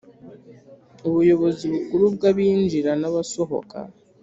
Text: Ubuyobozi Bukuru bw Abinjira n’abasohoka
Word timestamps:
Ubuyobozi 1.07 1.63
Bukuru 1.73 2.03
bw 2.15 2.21
Abinjira 2.31 2.91
n’abasohoka 3.01 3.77